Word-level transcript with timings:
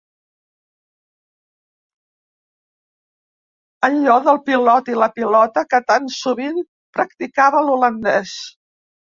Allò 3.89 4.15
del 4.29 4.41
pilot 4.49 4.89
i 4.95 4.97
la 5.01 5.11
pilota 5.19 5.67
que 5.75 5.83
tan 5.93 6.11
sovint 6.17 6.61
practicava 6.99 7.65
l'holandès. 7.69 8.37